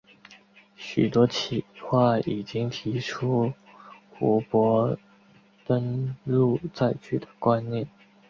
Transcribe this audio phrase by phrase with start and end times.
[0.77, 3.53] 许多企划已经提出
[4.17, 4.97] 湖泊
[5.63, 7.87] 登陆载具的观念。